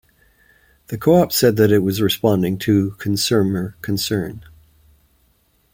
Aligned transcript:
The 0.87 0.97
Co-op 0.97 1.31
said 1.31 1.57
that 1.57 1.71
it 1.71 1.83
was 1.83 2.01
responding 2.01 2.57
to 2.57 2.95
consumer 2.97 3.75
concern. 3.83 4.43